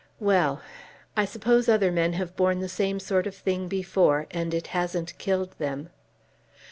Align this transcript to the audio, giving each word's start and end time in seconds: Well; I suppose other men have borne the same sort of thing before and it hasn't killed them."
Well; 0.19 0.63
I 1.15 1.25
suppose 1.25 1.69
other 1.69 1.91
men 1.91 2.13
have 2.13 2.35
borne 2.35 2.59
the 2.59 2.67
same 2.67 2.99
sort 2.99 3.27
of 3.27 3.35
thing 3.35 3.67
before 3.67 4.25
and 4.31 4.51
it 4.51 4.65
hasn't 4.73 5.15
killed 5.19 5.51
them." 5.59 5.91